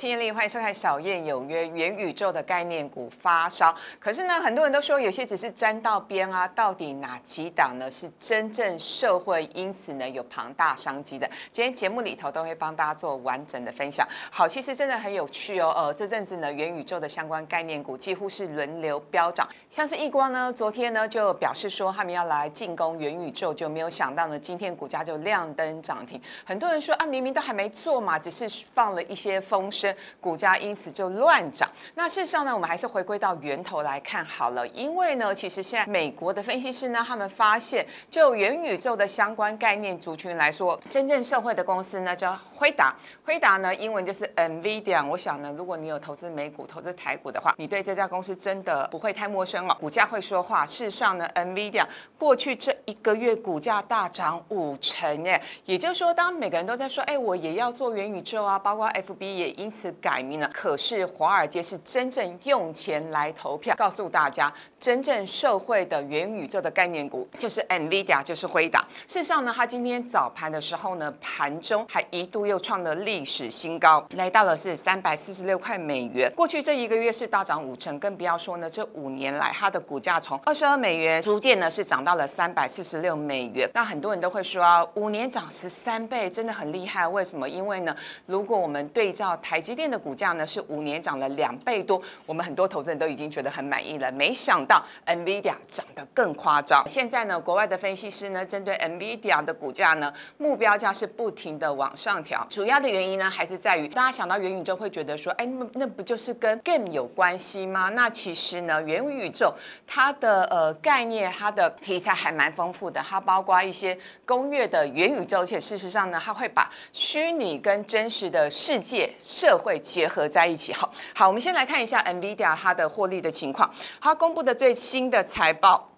[0.00, 1.64] 新艳丽，欢迎收看《小燕有约》。
[1.74, 6.48] 元宇宙的概念股发烧，可是呢，很多人都说有些只是沾到边啊。
[6.48, 10.08] 到底哪几档呢是真正社会因此呢？
[10.08, 11.28] 有庞大商机的？
[11.52, 14.08] 今天节目里头都会帮大家做完整的分享。
[14.30, 15.70] 好，其实真的很有趣哦。
[15.76, 26.18] 呃，这阵子呢，元宇宙的相关概念股几乎是轮流飙涨，像是易光呢，昨天呢就表示说他们要来进攻元宇宙，就没有想到呢，今天股价就亮灯涨停。
[26.42, 29.89] 很多人说啊，明明都还没做嘛，只是放了一些风声。
[30.20, 31.68] 股价因此就乱涨。
[31.94, 34.66] 那事实上呢，我们还是回归到源头来看好了。
[34.68, 42.94] 因为呢，其实现在美国的分析师呢，他们发现，就元宇宙的相关概念族群来说，真正社会的公司呢叫辉达。
[43.24, 45.06] 辉达 呢，英文就是 NVIDIA。
[45.06, 49.74] 我想呢，如果你有投资美股、投资台股的话，你对这家公司真的不会太陌生了。
[49.80, 50.66] 股价会说话。
[50.66, 51.84] 事实上呢，NVIDIA
[52.18, 59.79] 过去这一个月股价大涨五成，耶，也就是说，当每个人都在说，哎，我也要做元宇宙啊，包括 FB 也因此。
[60.00, 68.80] 改名了，可是华尔街是真正用钱来投票，告诉大家，真正社会的元宇宙的概念股就是 Nvidia，就是辉达。
[69.06, 76.32] 事实上呢，它今天早盘的时候呢，盘中还一度又创了历史新高，来到了是三百四十六块美元。
[76.34, 83.70] 过去这一个月是大涨五成，更不要说呢，这五年来它的股价从二十二美元逐渐呢是涨到了三百四十六美元。
[83.74, 87.06] 那很多人都会说啊，五年涨十三倍，真的很厉害。
[87.06, 87.48] 为什么？
[87.48, 87.94] 因为呢，
[88.26, 94.10] 如果我们对照台积台积电的股价呢是五年涨了两倍多，我们很多投资人都已经觉得很满意了。
[94.10, 96.82] 没想到 NVIDIA 涨得更夸张。
[96.88, 102.44] 现在呢，国外的分析师呢，针对 NVIDIA 的股价呢，目标价是不停的往上调。
[102.50, 107.90] 主要的原因呢，还是在于大家想到元宇宙会觉得说，哎，那那不就是跟 game 有关系吗？
[107.90, 109.54] 那其实呢，元宇宙
[109.86, 113.00] 它的呃概念，它的题材还蛮丰富的。
[113.08, 113.96] 它包括一些
[114.26, 123.68] 工业的元宇宙，而且事实上呢，它会把虚拟跟真实的世界设社会结合在一起，好好，我们先来看一下 NVIDIA 它的获利的情况，
[124.00, 125.89] 它公布的最新的财报。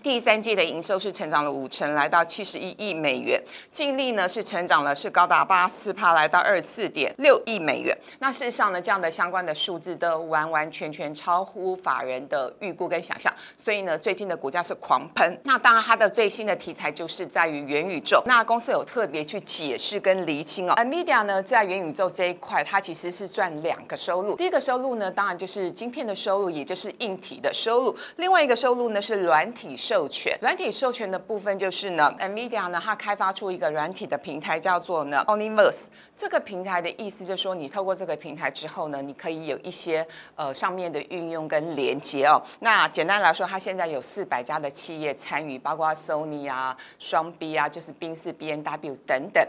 [0.00, 7.96] 第三季的营收是成长了五成，来到七十一亿美元，净利呢是成长了，是高达八四帕，来到二十四点六亿美元。
[8.18, 15.38] 那事实上呢，这样的相关的数字都完完全全超乎法人的预估跟想象，所以呢，最近的股价是狂喷。
[15.44, 18.22] 那当然，它的最新的题材就是在于元宇宙。
[18.26, 24.36] 那公司有特别去解释跟厘清哦，NVIDIA 呢在元宇宙这一块，它其实是赚两个收入。
[24.36, 29.76] 第一个收入呢，当然就是晶片的收入，也就是硬体的收入；另外一个收入呢是软体。
[29.84, 35.86] 授权软体授权的部分就是呢，NVIDIA 呢，它开发出一个软体的平台，叫做呢，Oniverse。
[36.16, 40.06] 这个平台的意思就是说，你透过这个平台之后呢，你可以有一些
[40.36, 42.40] 呃上面的运用跟连接哦。
[42.60, 49.44] 那简单来说，它现在有四百家的企业参与，包括 Sony 啊、双 B 啊，就是宾士、B N W 等等。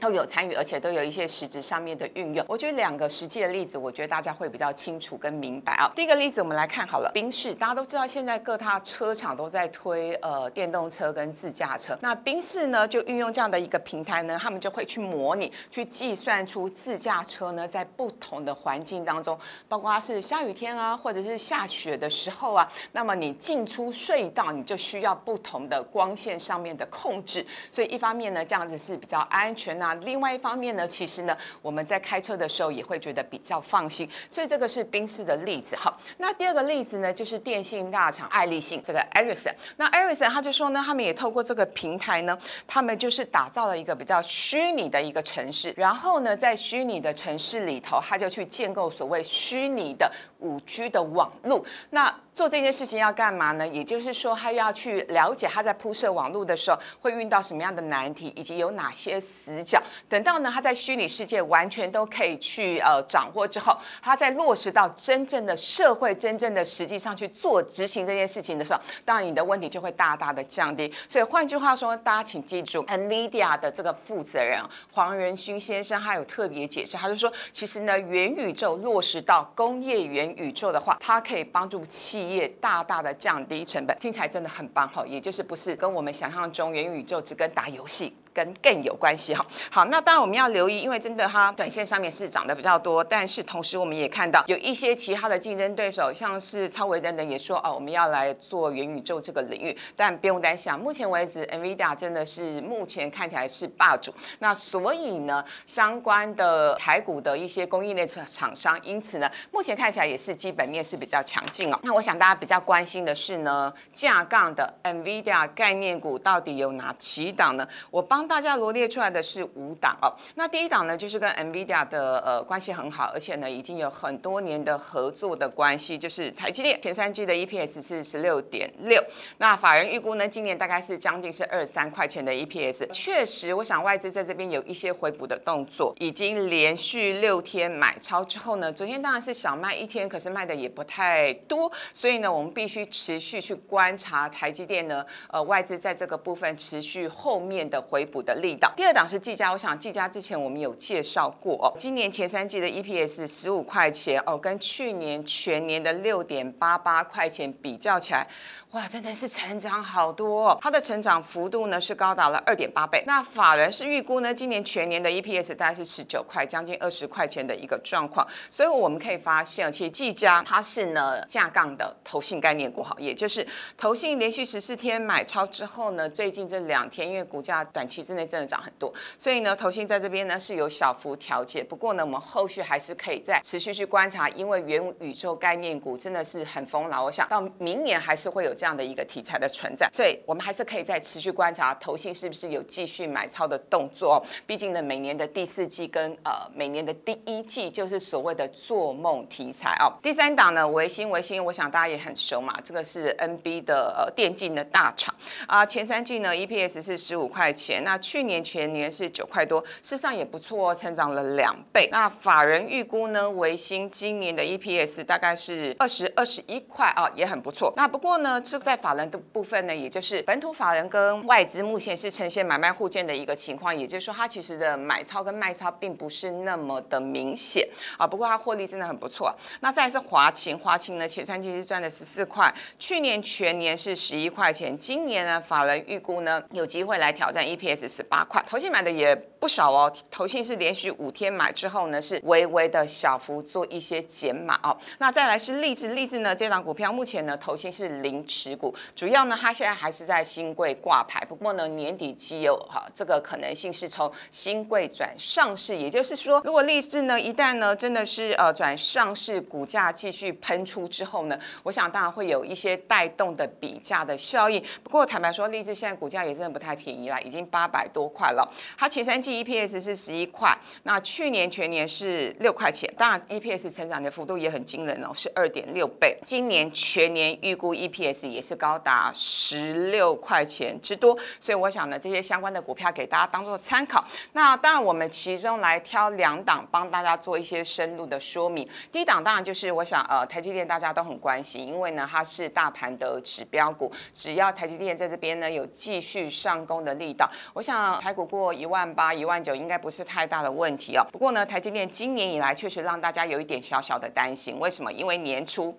[0.00, 2.44] 都有参与，而且都有一些实质上面的运用。
[2.48, 5.90] 我觉得两个实际的例子，我觉得大家会比较清楚跟明白啊。
[5.94, 11.98] 第一个例子，我们来看好了，宾士，大家都知道现在各大车厂都在推呃电动车跟自驾车。
[12.02, 27.44] 那宾士呢，就运用这样的一个平台呢，他们就会去模拟，去计算出自驾车呢在不同的环境当中，包括是下雨天啊，或者是下雪的时候啊，那么你进出隧道，你就需要不同的光线上面的控制。
[27.70, 29.85] 所以一方面呢，这样子是比较安全啊。
[29.86, 35.76] 那另外一方面呢，其实呢，我们在开车的时候也会觉得比较放心，所以这个是宾士的例子。
[35.76, 39.54] 好，那第二个例子呢，就是电信大厂爱立信这个 Ericson。
[39.76, 42.36] 那 Ericsson 他就说呢，他们也透过这个平台呢，
[42.66, 50.10] 他们就是打造了一个比较虚拟的一个城市，然后呢，在虚拟的城市里头，他就去建构所谓虚拟的
[50.40, 51.64] 五 G 的网络。
[51.90, 53.66] 那做这件事情要干嘛呢？
[53.66, 59.75] 也就是说，他要去了解他在铺设网络的时候会遇到什么样的难题，以及有哪些死角。
[60.08, 70.92] 等到呢，他在虚拟世界完全都可以去呃掌握之后，他在落实到真正的社会、真正的实际上去做执行这件事情的时候，当然你的问题就会大大的降低。
[71.08, 74.60] 所以换句话说，大家请记住，NVIDIA 的这个负责人
[74.92, 88.14] 黄仁勋先生，他有特别解释，他就说，其实呢，元宇宙落实到工业元宇宙的话，它可以帮助企业大大的降低成本，听起来真的很棒哈，也就是不是跟我们想象中元宇宙只跟打游戏。
[88.36, 111.80] 跟更有关系哈，好，那当然我们要留意，因为真的它短线上面是涨得比较多，但是同时我们也看到有一些其他的竞争对手，像是超维等等也说哦，我们要来做元宇宙这个领域，但不用担心，目前为止，NVIDIA 真的是目前看起来是霸主，那所以呢，相关的台股的一些供应链厂商，因此呢，目前看起来也是基本面是比较强劲哦。
[111.82, 117.66] 那我想大家比较关心的是呢，架杠的 NVIDIA 概念股到底有哪几档呢？
[117.90, 118.25] 我帮。
[118.26, 120.12] 大家罗列出来的是五档哦。
[120.34, 129.02] 那第一档呢，就是跟 NVIDIA 的呃关系很好，而且呢已经有很多年的合作的关系，就是台积电前三季的 EPS 是十六点六，
[129.38, 132.86] 那法人预估呢今年大概是将近是二三块钱的 EPS。
[132.92, 148.72] 确实，我想外资在这边有一些回补的动作，已经连续六天买超之后呢，昨天当然是小卖一天，可是卖的也不太多，所以呢，我们必须持续去观察台积电呢，呃，外资在这个部分持续后面的回补的力道。
[148.76, 158.26] 第二档是技嘉，我想技嘉之前我们有介绍过哦，今年前三季的 EPS 十五块钱哦，跟去年全年的六点八八块钱比较起来，
[158.72, 163.02] 哇，真的是成长好多哦，它的成长幅度呢是高达了二点八倍。
[163.06, 168.26] 那法人是预估呢，今年全年的 EPS 大概是十九块，将近二十块钱的一个状况。
[168.50, 173.46] 所以我们可以发现，其实技嘉它是呢架杠的投信概念股，好，也就是
[173.76, 181.64] 投信连续十四天买超之后呢，最近这两天因为股价短期之内真的涨很多，所以呢投信在这边呢是有小幅调节。
[181.64, 187.02] 不过呢，我们后续还是可以再持续去观察，因为元宇宙概念股真的是很疯了。
[187.02, 194.24] 我想到明年还是会有这样的一个题材的存在，所以我们还是可以再持续观察投信是不是有继续买超的动作。
[194.46, 199.92] 毕竟呢，每年的第四季跟呃每年的第一季就是所谓的做梦题材哦。
[200.00, 205.14] 第三档呢，维新维新，我想大家也很熟嘛，这个是 NB 的呃电竞的大厂
[205.46, 205.66] 啊。
[205.66, 211.88] 前三季呢 EPS 是十五块钱，那去年全年是九块多，事实上也不错哦，成长了两倍。
[211.92, 217.72] 那法人预估呢，维新今年的 EPS 大概是二十二十一块啊，也很不错。
[217.76, 228.04] 那不过呢，这在法人的部分呢，也就是本土法人跟外资目前是呈现买卖互见的一个情况，也就是说它其实的买超跟卖超并不是那么的明显啊。
[228.04, 229.32] 不过它获利真的很不错。
[229.60, 239.92] 那再是华勤，华勤呢前三季是赚了十四块，去年全年是十一块钱，今年呢法人预估呢有机会来挑战 EPS 是十八块，投信买的也不少哦。
[240.10, 244.76] 投信是连续五天买之后呢是微微的小幅做一些减码哦。
[244.98, 264.62] 那再来是励志，励志呢这档股票目前呢投信是零持股，主要呢它现在还是在新贵挂牌，不过呢年底期有哈这个可能性是从新贵转上市，也就是说如果励志呢一旦呢真的是呃转上市，股价继续喷出之后呢，我想当然会有一些带动的比价的效应。
[264.82, 268.48] 不过坦白说，励志现在股价也真的不太便宜啦，已经八百多块了。
[268.78, 276.16] 它前三季 EPS 是十一块，那去年全年是六块钱，当然 EPS 成长的幅度也很惊人哦，是二点六倍。
[276.24, 284.02] 今年全年预估 EPS 也是高达十六块钱之多，所以我想呢，这些相关的股票给大家当做参考。
[284.32, 288.66] 那当然，我们其中来挑两档，帮大家做一些深入的说明。
[288.90, 301.06] 第一档当然就是我想，呃，台积电大家都很关心，因为呢它是大盘的指标股，只要台积电在这边呢有继续上攻的力道，我想台股过一万八、一万九应该不是太大的问题哦。
[301.10, 304.92] 不过呢，台积电今年以来确实让大家有一点小小的担心，为什么？
[304.92, 305.76] 因为年初。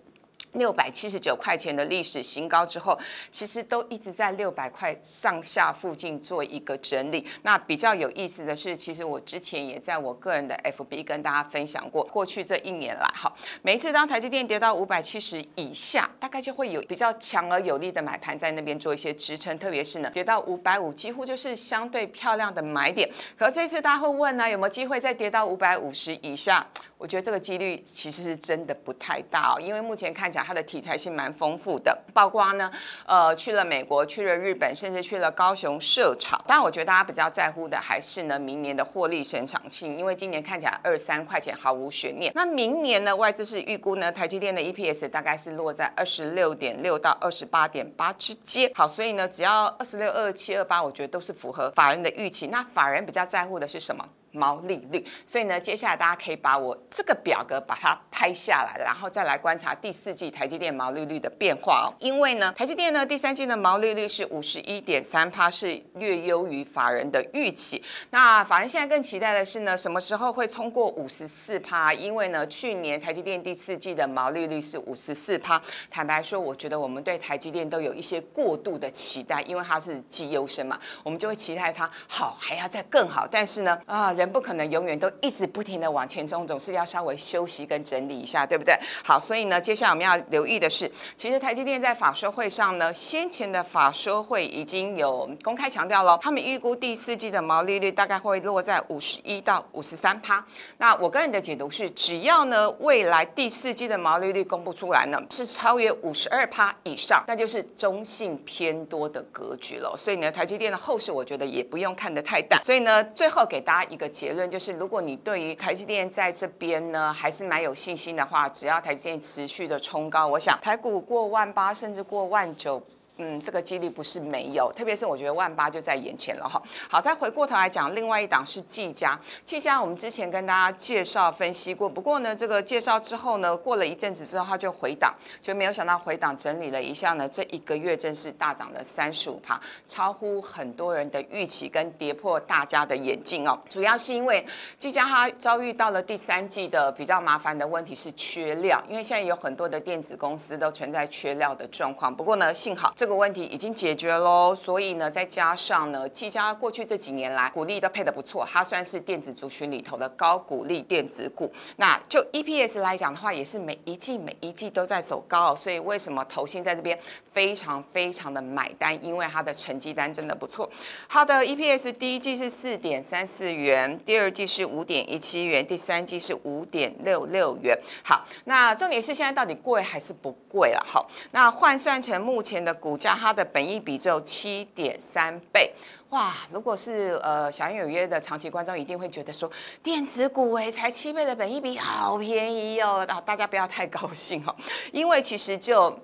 [0.58, 2.98] 六百七十九块钱的历史新高之后，
[3.32, 7.26] 其实都一直在六百块上下附近做一个整理。
[7.44, 13.32] 那比较有意思的是，其实我之前也在我个人的 FB 跟大家分享过，过去这一年来，哈，
[13.62, 23.10] 每一次当台积电跌到五百七十以下，大概就会有比较强而有力的买盘在那边做一些支撑，特别是呢，跌到五百五，几乎就是相对漂亮的买点。
[23.38, 26.66] 可这次大家会问呢，有没有机会再跌到五百五十以下？
[26.98, 32.72] 我觉得这个几率其实是真的不太大哦，因为目前看起来它的题材性蛮丰富的，包括呢，
[33.06, 36.44] 呃，去了美国，去了日本，甚至去了高雄设厂。
[36.48, 42.32] 当然，我觉得大家比较在乎的还是呢，明年的获利成长性，因为今年看起来二三块钱毫无悬念。
[42.34, 48.72] 那明年呢，外资是预估呢，台积电的 EPS 大概是落在二十六点六到二十八点八之间。
[48.74, 52.48] 好，所以呢，只要二十六、二七、二八，我觉得都是符合法人的预期。
[52.48, 54.04] 那法人比较在乎的是什么？
[54.38, 61.94] 毛利率，所以呢，接下来大家可以把我这个表格把它拍下来，然后再来观察第四季台积电毛利率的变化哦。
[62.00, 67.84] 因为呢，台积电呢第三季的毛利率是五十一点三趴，是略优于法人的预期。
[68.12, 71.92] 那法人现在更期待的是呢，什么时候会冲过五十四趴？
[71.92, 75.60] 因为呢，去年台积电第四季的毛利率是五十四趴。
[75.90, 83.28] 坦白说，我觉得我们对台积电都有一些过度的期待，因为它是绩优生嘛，我们就会期待它好，还要再更好。
[83.28, 84.27] 但是呢，啊人。
[84.32, 88.78] 不可能永远都一直不停的往前冲，总是要稍微休息跟整理一下，对不对？
[89.04, 100.44] 好，所以呢，接下来我们要留意的是，其实台积电在法说会上呢，先前的法说会已经有公开强调了，他们预估第四季的毛利率大概会落在五十一到五十三趴。
[100.78, 109.96] 那我个人的解读是，只要呢未来第四季的毛利率公布出来呢，是超越五十二趴以上，那就是中性偏多的格局了。
[109.98, 112.64] 所以呢，台积电的后市我觉得也不用看得太淡。
[112.64, 122.82] 所以呢，最后给大家一个结论，就是如果你对于台积电在这边呢还是蛮有信心的话，只要台积电持续的冲高，我想台股过万八甚至过万九。
[123.18, 126.62] 嗯，这个几率不是没有，特别是我觉得万八就在眼前了哈。
[126.90, 129.20] 好，再回过头来讲，另外一档是技嘉。
[129.46, 143.58] 技嘉我们之前跟大家介绍分析过，不过呢，这个介绍之后呢，过了一阵子之后，它就回档，就没有想到回档整理了一下呢，这一个月真是大涨了三十五趴，超乎很多人的预期，跟跌破大家的眼镜哦。
[143.70, 144.46] 主要是因为
[144.78, 152.14] 技嘉它遭遇到了第三季的比较麻烦的问题是缺料，因为现在有很多的电子公司都存在缺料的状况。
[152.14, 161.50] 不过呢，幸好这这个问题已经解决喽，所以呢，再加上呢，技嘉过去这几年来股利都配得不错，它算是电子族群里头的高股利电子股。
[161.78, 167.00] 那就 EPS 来讲的话，也是每一季每一季都在走高，所以为什么投信在这边
[167.32, 168.94] 非常非常的买单？
[169.02, 170.70] 因为它的成绩单真的不错。
[171.08, 177.80] 它的 EPS 第一季是四点三四元，第二季是五点一七元，第三季是五点六六元。
[178.04, 180.86] 好，那重点是现在到底贵还是不贵了？
[180.86, 182.97] 好，那换算成目前的股。
[182.98, 185.72] 加它的本益比只有七点三倍，
[186.10, 186.34] 哇！
[186.52, 189.50] 如果是呃小英有约的长期观众，一定会觉得说
[189.84, 193.06] 电子股哎才七倍的本益比，好便宜哦！
[193.08, 194.56] 啊，大家不要太高兴哦，
[194.92, 195.98] 因为其实就。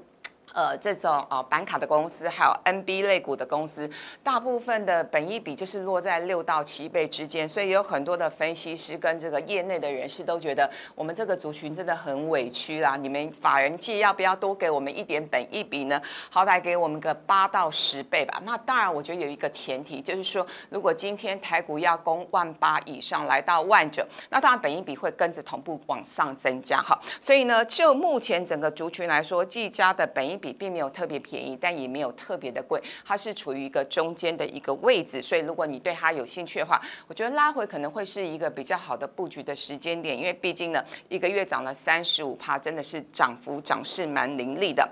[0.54, 3.90] 呃，这种呃板卡的公司，还有 NB 类股的公司，
[4.24, 12.96] 大部分的本益比就是落在六到七倍之间，所以有很多的分析师跟这个业内的人士都觉得，我们这个族群真的很委屈啦。
[12.96, 16.00] 你们法人界要不要多给我们一点本益比呢？
[16.30, 18.42] 好歹给我们个八到十倍吧。
[18.46, 26.80] 那当然，我觉得有一个前提，就是说，如果今天台股要攻万八以上，来到万九，那当然本益比会跟着同步往上增加。
[26.80, 44.86] 哈，所以呢，就目前整个族群来说，技嘉的本益比并没有特别便宜，但也没有特别的贵，它是处于一个中间的一个位置，所以如果你对它有兴趣的话，我觉得拉回可能会是一个比较好的布局的时间点，因为毕竟呢，一个月涨了三十五趴，真的是涨幅涨势蛮凌厉的。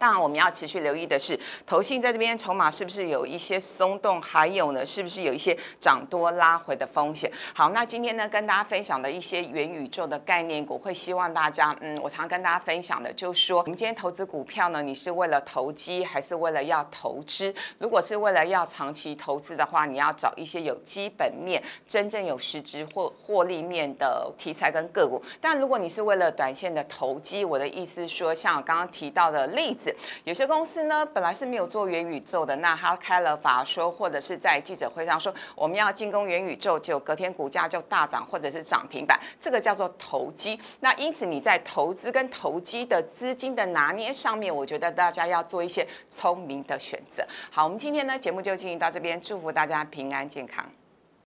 [0.00, 7.30] 当然，我们要持续留意的是，投信在这边筹码是不是有一些松动，还有呢，是不是有一些涨多拉回的风险？
[7.52, 17.54] 好，那今天呢，跟大家分享的一些元宇宙的概念股，会希望大家，嗯，我常跟大家分享的，就是说，我们今天投资股票呢，你是为了投机，还是为了要投资？
[17.76, 25.22] 如果是为了要长期投资的话，你要找一些有基本面、真正有实质或获利面的题材跟个股。
[25.42, 29.89] 但如果你是为了短线的投机，我的意思说，像我刚刚提到的例子。
[30.24, 40.58] 有些公司呢，本来是没有做元宇宙的，那他开了法说，或者是在记者会上说我们要进攻元宇宙，就隔天股价就大涨，或者是涨停板，这个叫做投机。
[40.80, 47.24] 那因此你在投资跟投机的资金的拿捏上面，我觉得大家要做一些聪明的选择。
[47.50, 50.64] 好，我们今天呢节目就进行到这边，祝福大家平安健康。